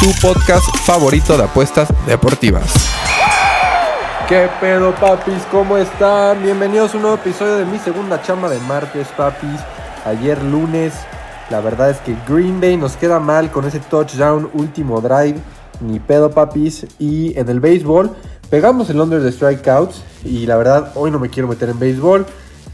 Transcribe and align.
tu 0.00 0.12
podcast 0.20 0.64
favorito 0.84 1.36
de 1.36 1.44
apuestas 1.44 1.88
deportivas. 2.06 2.72
¿Qué 4.28 4.48
pedo, 4.60 4.94
papis? 4.94 5.42
¿Cómo 5.50 5.78
están? 5.78 6.42
Bienvenidos 6.42 6.92
a 6.92 6.96
un 6.96 7.02
nuevo 7.02 7.16
episodio 7.16 7.56
de 7.56 7.64
Mi 7.64 7.78
Segunda 7.78 8.20
Chamba 8.22 8.50
de 8.50 8.58
martes, 8.60 9.08
papis. 9.16 9.60
Ayer 10.04 10.42
lunes, 10.42 10.92
la 11.48 11.60
verdad 11.60 11.90
es 11.90 11.98
que 11.98 12.14
Green 12.28 12.60
Bay 12.60 12.76
nos 12.76 12.96
queda 12.96 13.20
mal 13.20 13.50
con 13.50 13.64
ese 13.64 13.80
touchdown, 13.80 14.50
último 14.52 15.00
drive, 15.00 15.36
ni 15.80 15.98
pedo, 15.98 16.30
papis. 16.30 16.86
Y 16.98 17.38
en 17.38 17.48
el 17.48 17.60
béisbol, 17.60 18.14
pegamos 18.50 18.90
el 18.90 19.00
under 19.00 19.20
de 19.20 19.32
strikeouts. 19.32 20.02
Y 20.24 20.46
la 20.46 20.56
verdad, 20.56 20.92
hoy 20.94 21.10
no 21.10 21.18
me 21.18 21.30
quiero 21.30 21.48
meter 21.48 21.70
en 21.70 21.78
béisbol. 21.78 22.26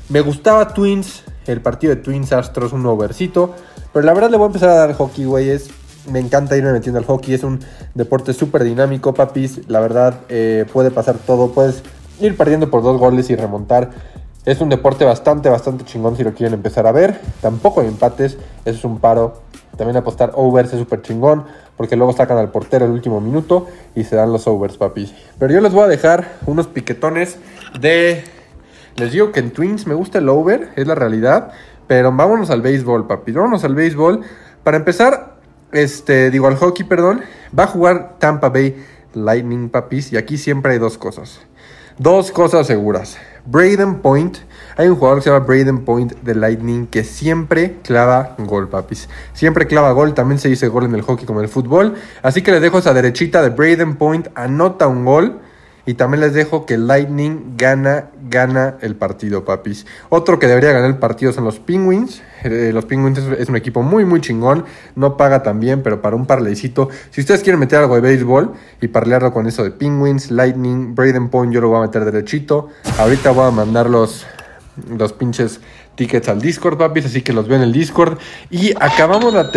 Me 0.09 0.20
gustaba 0.23 0.75
Twins, 0.75 1.23
el 1.47 1.61
partido 1.61 1.95
de 1.95 2.00
Twins 2.00 2.33
Astros, 2.33 2.73
un 2.73 2.84
overcito. 2.86 3.55
Pero 3.92 4.05
la 4.05 4.12
verdad 4.12 4.30
le 4.30 4.39
voy 4.39 4.45
a 4.45 4.47
empezar 4.47 4.70
a 4.70 4.75
dar 4.75 4.95
hockey, 4.95 5.25
güeyes. 5.25 5.70
Me 6.11 6.19
encanta 6.19 6.56
irme 6.56 6.73
metiendo 6.73 6.98
al 6.98 7.05
hockey. 7.05 7.34
Es 7.34 7.45
un 7.45 7.61
deporte 7.95 8.33
súper 8.33 8.65
dinámico, 8.65 9.15
papis. 9.15 9.69
La 9.69 9.80
verdad, 9.80 10.20
eh, 10.28 10.66
puede 10.73 10.91
pasar 10.91 11.16
todo. 11.19 11.52
Puedes 11.52 11.83
ir 12.20 12.37
perdiendo 12.37 12.70
por 12.70 12.83
dos 12.83 12.98
goles 12.98 13.30
y 13.30 13.37
remontar. 13.37 13.91
Es 14.45 14.61
un 14.61 14.69
deporte 14.69 15.05
bastante, 15.05 15.48
bastante 15.48 15.84
chingón 15.84 16.17
si 16.17 16.25
lo 16.25 16.34
quieren 16.34 16.55
empezar 16.55 16.86
a 16.86 16.92
ver. 16.92 17.20
Tampoco 17.41 17.80
hay 17.80 17.89
empates. 17.89 18.36
Eso 18.64 18.78
es 18.78 18.84
un 18.84 18.98
paro. 18.98 19.42
También 19.77 19.97
apostar 19.97 20.33
overs 20.34 20.73
es 20.73 20.80
súper 20.80 21.03
chingón. 21.03 21.45
Porque 21.77 21.95
luego 21.95 22.12
sacan 22.12 22.36
al 22.39 22.50
portero 22.50 22.84
el 22.84 22.91
último 22.91 23.20
minuto 23.20 23.69
y 23.95 24.03
se 24.05 24.17
dan 24.17 24.33
los 24.33 24.47
overs, 24.48 24.77
papis. 24.77 25.14
Pero 25.39 25.53
yo 25.55 25.61
les 25.61 25.73
voy 25.73 25.84
a 25.84 25.89
dejar 25.89 26.33
unos 26.47 26.67
piquetones 26.67 27.39
de... 27.80 28.25
Les 28.97 29.12
digo 29.12 29.33
que 29.33 29.41
en 29.41 29.53
Twins 29.53 29.86
me 29.86 29.95
gusta 29.95 30.19
el 30.19 30.28
over, 30.28 30.70
es 30.77 30.86
la 30.86 30.95
realidad. 30.95 31.53
Pero 31.86 32.11
vámonos 32.12 32.50
al 32.50 32.61
béisbol, 32.61 33.06
papi. 33.06 33.33
Vámonos 33.33 33.64
al 33.64 33.75
béisbol. 33.75 34.20
Para 34.64 34.77
empezar, 34.77 35.31
este, 35.73 36.31
digo 36.31 36.47
al 36.47 36.56
hockey, 36.56 36.84
perdón. 36.84 37.23
Va 37.56 37.65
a 37.65 37.67
jugar 37.67 38.17
Tampa 38.19 38.48
Bay 38.48 38.77
Lightning, 39.15 39.69
papis. 39.69 40.12
Y 40.12 40.17
aquí 40.17 40.39
siempre 40.39 40.73
hay 40.73 40.79
dos 40.79 40.98
cosas. 40.98 41.41
Dos 41.98 42.31
cosas 42.31 42.67
seguras. 42.67 43.19
Braden 43.45 43.97
Point. 43.97 44.39
Hay 44.77 44.89
un 44.89 44.97
jugador 44.97 45.19
que 45.19 45.25
se 45.25 45.31
llama 45.31 45.45
Braden 45.45 45.84
Point 45.84 46.14
de 46.23 46.34
Lightning 46.34 46.87
que 46.87 47.05
siempre 47.05 47.77
clava 47.83 48.34
gol, 48.39 48.69
papis. 48.69 49.09
Siempre 49.34 49.67
clava 49.67 49.92
gol. 49.92 50.14
También 50.14 50.39
se 50.39 50.48
dice 50.48 50.69
gol 50.69 50.84
en 50.84 50.95
el 50.95 51.03
hockey 51.03 51.27
como 51.27 51.41
en 51.41 51.45
el 51.45 51.51
fútbol. 51.51 51.95
Así 52.23 52.41
que 52.42 52.53
les 52.53 52.62
dejo 52.62 52.79
esa 52.79 52.95
derechita 52.95 53.42
de 53.42 53.51
Braden 53.51 53.97
Point. 53.97 54.29
Anota 54.34 54.86
un 54.86 55.05
gol. 55.05 55.42
Y 55.84 55.94
también 55.94 56.20
les 56.20 56.33
dejo 56.33 56.64
que 56.64 56.78
Lightning 56.78 57.56
gana, 57.56 58.11
gana 58.28 58.77
el 58.83 58.94
partido, 58.94 59.44
papis. 59.44 59.84
Otro 60.11 60.39
que 60.39 60.47
debería 60.47 60.70
ganar 60.70 60.89
el 60.89 60.98
partido 60.98 61.33
son 61.33 61.44
los 61.44 61.58
Penguins. 61.58 62.22
Eh, 62.44 62.70
los 62.72 62.84
Penguins 62.84 63.19
es, 63.19 63.48
un 63.48 63.56
equipo 63.56 63.83
muy, 63.83 64.05
muy 64.05 64.20
chingón. 64.20 64.64
No 64.94 65.16
paga 65.16 65.42
tan 65.42 65.58
bien, 65.58 65.83
pero 65.83 66.00
para 66.00 66.14
un 66.14 66.27
parleycito. 66.27 66.89
Si 67.11 67.20
ustedes 67.20 67.42
quieren 67.42 67.58
meter 67.58 67.80
algo 67.80 67.97
de 67.97 68.00
béisbol 68.00 68.52
y 68.80 68.89
parlearlo 68.89 69.33
con 69.33 69.48
eso 69.48 69.64
de 69.64 69.72
Penguins, 69.72 70.30
Lightning, 70.30 70.94
Braden 70.94 71.28
Point, 71.30 71.52
yo 71.52 71.61
lo 71.61 71.69
voy 71.69 71.78
a 71.78 71.83
meter 71.83 72.05
derechito. 72.05 72.69
Ahorita 72.98 73.33
voy 73.33 73.48
a 73.48 73.50
mandar 73.50 73.91
los, 73.91 74.24
los 74.89 75.12
pinches 75.12 75.61
tickets 75.96 76.28
al 76.28 76.41
Discord, 76.41 76.78
papis. 76.78 77.06
Así 77.06 77.22
que 77.22 77.33
los 77.33 77.48
veo 77.48 77.56
en 77.56 77.64
el 77.64 77.72
Discord. 77.72 78.18
Y 78.51 78.73
acabamos 78.78 79.34
la... 79.34 79.51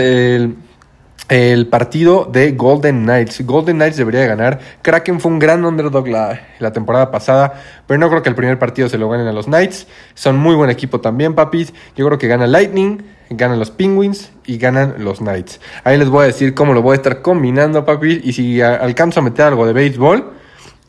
el 1.29 1.67
partido 1.67 2.29
de 2.31 2.51
Golden 2.51 3.03
Knights. 3.03 3.45
Golden 3.45 3.77
Knights 3.77 3.97
debería 3.97 4.25
ganar. 4.27 4.59
Kraken 4.81 5.19
fue 5.19 5.31
un 5.31 5.39
gran 5.39 5.65
underdog 5.65 6.07
la, 6.07 6.41
la, 6.59 6.71
temporada 6.71 7.09
pasada, 7.11 7.61
pero 7.87 7.99
no 7.99 8.09
creo 8.09 8.21
que 8.21 8.29
el 8.29 8.35
primer 8.35 8.59
partido 8.59 8.89
se 8.89 8.97
lo 8.97 9.09
ganen 9.09 9.27
a 9.27 9.31
los 9.31 9.45
Knights. 9.45 9.87
Son 10.13 10.37
muy 10.37 10.55
buen 10.55 10.69
equipo 10.69 11.01
también, 11.01 11.33
papis. 11.33 11.73
Yo 11.95 12.05
creo 12.05 12.19
que 12.19 12.27
gana 12.27 12.45
Lightning, 12.45 13.01
ganan 13.31 13.57
los 13.57 13.71
Penguins 13.71 14.31
y 14.45 14.57
ganan 14.57 14.95
los 14.99 15.19
Knights. 15.19 15.59
Ahí 15.83 15.97
les 15.97 16.09
voy 16.09 16.23
a 16.23 16.27
decir 16.27 16.53
cómo 16.53 16.73
lo 16.73 16.83
voy 16.83 16.93
a 16.93 16.95
estar 16.97 17.21
combinando, 17.23 17.85
papis. 17.85 18.19
Y 18.23 18.33
si 18.33 18.61
alcanzo 18.61 19.21
a 19.21 19.23
meter 19.23 19.45
algo 19.45 19.65
de 19.65 19.73
béisbol, 19.73 20.31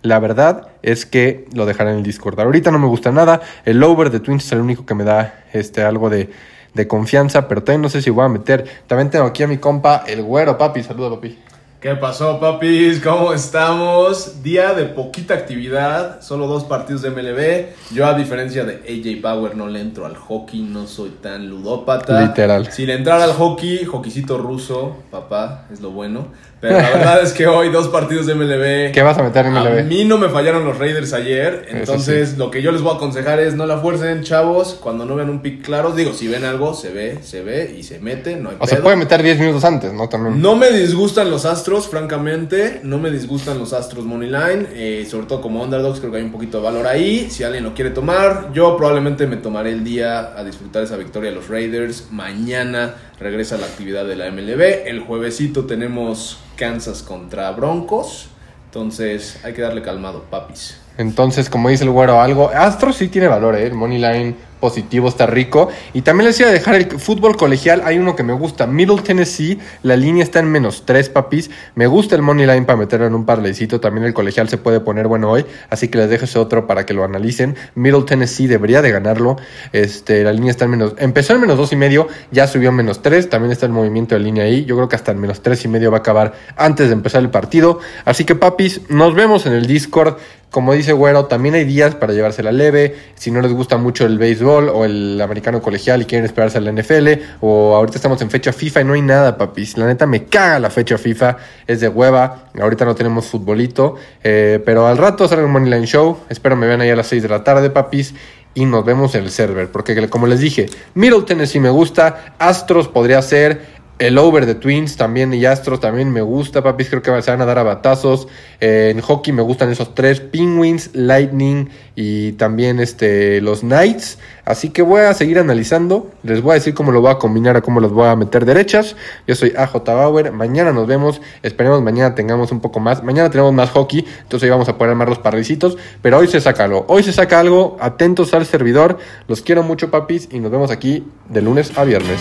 la 0.02 0.18
verdad 0.18 0.68
es 0.82 1.06
que 1.06 1.46
lo 1.52 1.64
dejaré 1.64 1.92
en 1.92 1.96
el 1.98 2.02
Discord. 2.02 2.38
Ahorita 2.38 2.70
no 2.70 2.78
me 2.78 2.86
gusta 2.86 3.10
nada. 3.10 3.40
El 3.64 3.82
over 3.82 4.10
de 4.10 4.20
Twins 4.20 4.44
es 4.44 4.52
el 4.52 4.60
único 4.60 4.84
que 4.84 4.94
me 4.94 5.04
da 5.04 5.44
este, 5.52 5.82
algo 5.82 6.10
de 6.10 6.30
de 6.76 6.86
confianza, 6.86 7.48
pero 7.48 7.62
también 7.62 7.82
no 7.82 7.88
sé 7.88 8.02
si 8.02 8.10
voy 8.10 8.24
a 8.24 8.28
meter. 8.28 8.64
También 8.86 9.10
tengo 9.10 9.24
aquí 9.24 9.42
a 9.42 9.48
mi 9.48 9.58
compa, 9.58 10.04
el 10.06 10.22
güero, 10.22 10.56
papi. 10.56 10.82
Saluda, 10.82 11.10
papi. 11.10 11.36
¿Qué 11.80 11.94
pasó, 11.94 12.40
papis? 12.40 13.00
¿Cómo 13.00 13.34
estamos? 13.34 14.42
Día 14.42 14.72
de 14.72 14.86
poquita 14.86 15.34
actividad, 15.34 16.22
solo 16.22 16.46
dos 16.46 16.64
partidos 16.64 17.02
de 17.02 17.10
MLB. 17.10 17.94
Yo, 17.94 18.06
a 18.06 18.14
diferencia 18.14 18.64
de 18.64 18.76
AJ 18.76 19.20
Bauer, 19.20 19.56
no 19.56 19.66
le 19.66 19.82
entro 19.82 20.06
al 20.06 20.16
hockey, 20.16 20.62
no 20.62 20.86
soy 20.86 21.10
tan 21.20 21.48
ludópata. 21.50 22.22
Literal. 22.22 22.72
Si 22.72 22.86
le 22.86 22.94
entrara 22.94 23.24
al 23.24 23.34
hockey, 23.34 23.84
hockeycito 23.84 24.38
ruso, 24.38 24.96
papá, 25.10 25.66
es 25.70 25.82
lo 25.82 25.90
bueno. 25.90 26.28
Pero 26.58 26.78
la 26.78 26.90
verdad 26.90 27.22
es 27.22 27.34
que 27.34 27.46
hoy 27.46 27.68
dos 27.68 27.88
partidos 27.88 28.24
de 28.24 28.34
MLB. 28.34 28.92
¿Qué 28.94 29.02
vas 29.02 29.18
a 29.18 29.22
meter 29.22 29.44
en 29.44 29.52
MLB? 29.52 29.80
A 29.80 29.82
mí 29.82 30.04
no 30.06 30.16
me 30.16 30.30
fallaron 30.30 30.64
los 30.64 30.78
Raiders 30.78 31.12
ayer. 31.12 31.66
Entonces, 31.68 32.30
sí. 32.30 32.36
lo 32.38 32.50
que 32.50 32.62
yo 32.62 32.72
les 32.72 32.80
voy 32.80 32.94
a 32.94 32.96
aconsejar 32.96 33.38
es 33.40 33.54
no 33.54 33.66
la 33.66 33.78
fuercen, 33.78 34.22
chavos. 34.22 34.78
Cuando 34.80 35.04
no 35.04 35.14
vean 35.16 35.28
un 35.28 35.40
pick 35.42 35.62
claro, 35.62 35.92
digo, 35.92 36.14
si 36.14 36.28
ven 36.28 36.44
algo, 36.44 36.72
se 36.72 36.90
ve, 36.90 37.18
se 37.22 37.42
ve 37.42 37.76
y 37.78 37.82
se 37.82 37.98
mete. 37.98 38.36
No 38.36 38.48
hay 38.48 38.56
o 38.56 38.60
pedo. 38.60 38.68
se 38.68 38.76
puede 38.76 38.96
meter 38.96 39.22
10 39.22 39.38
minutos 39.38 39.64
antes, 39.64 39.92
¿no? 39.92 40.08
También. 40.08 40.40
No 40.40 40.56
me 40.56 40.70
disgustan 40.70 41.30
los 41.30 41.44
Astros, 41.44 41.65
francamente. 41.88 42.80
No 42.84 42.98
me 42.98 43.10
disgustan 43.10 43.58
los 43.58 43.72
Astros 43.72 44.04
Moneyline. 44.04 44.68
Eh, 44.72 45.06
sobre 45.10 45.26
todo 45.26 45.40
como 45.40 45.62
underdogs, 45.62 45.98
creo 45.98 46.12
que 46.12 46.18
hay 46.18 46.24
un 46.24 46.30
poquito 46.30 46.58
de 46.58 46.64
valor 46.64 46.86
ahí. 46.86 47.28
Si 47.30 47.42
alguien 47.42 47.64
lo 47.64 47.74
quiere 47.74 47.90
tomar, 47.90 48.52
yo 48.52 48.76
probablemente 48.76 49.26
me 49.26 49.36
tomaré 49.36 49.72
el 49.72 49.82
día 49.82 50.38
a 50.38 50.44
disfrutar 50.44 50.84
esa 50.84 50.96
victoria 50.96 51.30
de 51.30 51.36
los 51.36 51.48
Raiders. 51.48 52.08
Mañana 52.12 52.94
regresa 53.18 53.56
la 53.58 53.66
actividad 53.66 54.06
de 54.06 54.16
la 54.16 54.30
MLB. 54.30 54.86
El 54.86 55.00
juevesito 55.00 55.66
tenemos 55.66 56.38
Kansas 56.56 57.02
contra 57.02 57.50
Broncos. 57.50 58.28
Entonces 58.66 59.40
hay 59.44 59.52
que 59.52 59.62
darle 59.62 59.82
calmado, 59.82 60.24
papis. 60.30 60.78
Entonces, 60.98 61.50
como 61.50 61.68
dice 61.68 61.84
el 61.84 61.90
güero, 61.90 62.20
algo. 62.20 62.48
Astro 62.48 62.92
sí 62.92 63.08
tiene 63.08 63.28
valor, 63.28 63.56
¿eh? 63.56 63.66
El 63.66 63.74
money 63.74 63.98
line 63.98 64.34
positivo 64.60 65.08
está 65.08 65.26
rico. 65.26 65.68
Y 65.92 66.02
también 66.02 66.28
les 66.28 66.40
iba 66.40 66.48
a 66.48 66.52
dejar 66.52 66.74
el 66.74 66.86
fútbol 66.98 67.36
colegial. 67.36 67.82
Hay 67.84 67.98
uno 67.98 68.16
que 68.16 68.22
me 68.22 68.32
gusta. 68.32 68.66
Middle 68.66 69.00
Tennessee. 69.02 69.58
La 69.82 69.96
línea 69.96 70.22
está 70.22 70.40
en 70.40 70.50
menos 70.50 70.84
3, 70.84 71.08
papis. 71.10 71.50
Me 71.74 71.86
gusta 71.86 72.14
el 72.16 72.22
money 72.22 72.46
line 72.46 72.62
para 72.62 72.78
meterlo 72.78 73.06
en 73.06 73.14
un 73.14 73.24
parlaycito. 73.24 73.80
También 73.80 74.06
el 74.06 74.14
colegial 74.14 74.48
se 74.48 74.58
puede 74.58 74.80
poner 74.80 75.06
bueno 75.06 75.30
hoy. 75.30 75.44
Así 75.70 75.88
que 75.88 75.98
les 75.98 76.10
dejo 76.10 76.24
ese 76.24 76.38
otro 76.38 76.66
para 76.66 76.86
que 76.86 76.94
lo 76.94 77.04
analicen. 77.04 77.56
Middle 77.74 78.02
Tennessee 78.02 78.46
debería 78.46 78.82
de 78.82 78.90
ganarlo. 78.90 79.36
Este, 79.72 80.22
la 80.24 80.32
línea 80.32 80.50
está 80.50 80.64
en 80.64 80.72
menos. 80.72 80.94
Empezó 80.98 81.34
en 81.34 81.40
menos 81.40 81.56
2 81.58 81.72
y 81.72 81.76
medio. 81.76 82.08
Ya 82.30 82.46
subió 82.46 82.70
a 82.70 82.72
menos 82.72 83.02
3. 83.02 83.28
También 83.30 83.52
está 83.52 83.66
el 83.66 83.72
movimiento 83.72 84.14
de 84.14 84.20
línea 84.20 84.44
ahí. 84.44 84.64
Yo 84.64 84.76
creo 84.76 84.88
que 84.88 84.96
hasta 84.96 85.12
en 85.12 85.20
menos 85.20 85.42
3 85.42 85.64
y 85.64 85.68
medio 85.68 85.90
va 85.90 85.98
a 85.98 86.00
acabar 86.00 86.34
antes 86.56 86.88
de 86.88 86.92
empezar 86.92 87.22
el 87.22 87.30
partido. 87.30 87.80
Así 88.04 88.24
que, 88.24 88.34
papis, 88.34 88.80
nos 88.88 89.14
vemos 89.14 89.46
en 89.46 89.52
el 89.52 89.66
Discord. 89.66 90.16
Como 90.50 90.72
dice 90.72 90.92
Güero, 90.92 91.26
también 91.26 91.54
hay 91.54 91.64
días 91.64 91.94
para 91.94 92.14
llevársela 92.14 92.50
leve. 92.50 92.94
Si 93.14 93.30
no 93.30 93.40
les 93.40 93.52
gusta 93.52 93.76
mucho 93.76 94.06
el 94.06 94.16
béisbol 94.16 94.70
o 94.70 94.84
el 94.84 95.20
americano 95.20 95.60
colegial 95.60 96.00
y 96.02 96.04
quieren 96.06 96.24
esperarse 96.24 96.58
a 96.58 96.60
la 96.60 96.72
NFL, 96.72 97.08
o 97.40 97.74
ahorita 97.76 97.98
estamos 97.98 98.22
en 98.22 98.30
fecha 98.30 98.52
FIFA 98.52 98.80
y 98.80 98.84
no 98.84 98.92
hay 98.94 99.02
nada, 99.02 99.36
papis. 99.36 99.76
La 99.76 99.86
neta 99.86 100.06
me 100.06 100.24
caga 100.24 100.58
la 100.58 100.70
fecha 100.70 100.96
FIFA, 100.96 101.36
es 101.66 101.80
de 101.80 101.88
hueva. 101.88 102.48
Ahorita 102.58 102.84
no 102.84 102.94
tenemos 102.94 103.26
futbolito, 103.26 103.96
eh, 104.22 104.62
pero 104.64 104.86
al 104.86 104.96
rato 104.96 105.28
sale 105.28 105.44
un 105.44 105.50
Moneyline 105.50 105.86
Show. 105.86 106.20
Espero 106.30 106.56
me 106.56 106.66
vean 106.66 106.80
ahí 106.80 106.90
a 106.90 106.96
las 106.96 107.08
6 107.08 107.22
de 107.22 107.28
la 107.28 107.44
tarde, 107.44 107.68
papis. 107.68 108.14
Y 108.54 108.64
nos 108.64 108.86
vemos 108.86 109.14
en 109.14 109.24
el 109.24 109.30
server, 109.30 109.70
porque 109.70 110.08
como 110.08 110.26
les 110.26 110.40
dije, 110.40 110.64
Middle 110.94 111.24
Tennessee 111.24 111.60
me 111.60 111.68
gusta, 111.68 112.34
Astros 112.38 112.88
podría 112.88 113.20
ser, 113.20 113.75
el 113.98 114.18
over 114.18 114.44
de 114.44 114.54
Twins 114.54 114.96
también 114.96 115.32
y 115.32 115.46
Astros 115.46 115.80
también 115.80 116.12
me 116.12 116.20
gusta, 116.20 116.62
papis. 116.62 116.90
Creo 116.90 117.00
que 117.00 117.22
se 117.22 117.30
van 117.30 117.40
a 117.40 117.46
dar 117.46 117.58
a 117.58 117.62
batazos. 117.62 118.28
Eh, 118.60 118.92
en 118.94 119.00
hockey 119.00 119.32
me 119.32 119.42
gustan 119.42 119.70
esos 119.70 119.94
tres: 119.94 120.20
Penguins, 120.20 120.90
Lightning 120.92 121.70
y 121.94 122.32
también 122.32 122.78
este, 122.78 123.40
los 123.40 123.60
Knights. 123.60 124.18
Así 124.44 124.68
que 124.68 124.82
voy 124.82 125.00
a 125.00 125.14
seguir 125.14 125.38
analizando. 125.38 126.10
Les 126.22 126.42
voy 126.42 126.52
a 126.52 126.54
decir 126.54 126.74
cómo 126.74 126.92
lo 126.92 127.00
voy 127.00 127.10
a 127.10 127.16
combinar, 127.16 127.56
a 127.56 127.62
cómo 127.62 127.80
los 127.80 127.92
voy 127.92 128.06
a 128.06 128.16
meter 128.16 128.44
derechas. 128.44 128.96
Yo 129.26 129.34
soy 129.34 129.54
AJ 129.56 129.84
Bauer. 129.86 130.30
Mañana 130.30 130.72
nos 130.72 130.86
vemos. 130.86 131.22
Esperemos 131.42 131.80
mañana 131.80 132.14
tengamos 132.14 132.52
un 132.52 132.60
poco 132.60 132.80
más. 132.80 133.02
Mañana 133.02 133.30
tenemos 133.30 133.54
más 133.54 133.70
hockey. 133.70 134.04
Entonces 134.22 134.42
hoy 134.44 134.50
vamos 134.50 134.68
a 134.68 134.76
poner 134.76 134.94
más 134.94 135.08
los 135.08 135.20
parricitos. 135.20 135.78
Pero 136.02 136.18
hoy 136.18 136.26
se 136.26 136.40
saca 136.42 136.64
algo. 136.64 136.84
Hoy 136.88 137.02
se 137.02 137.14
saca 137.14 137.40
algo. 137.40 137.78
Atentos 137.80 138.34
al 138.34 138.44
servidor. 138.44 138.98
Los 139.26 139.40
quiero 139.40 139.62
mucho, 139.62 139.90
papis. 139.90 140.28
Y 140.30 140.38
nos 140.40 140.50
vemos 140.50 140.70
aquí 140.70 141.06
de 141.30 141.40
lunes 141.40 141.76
a 141.78 141.84
viernes. 141.84 142.20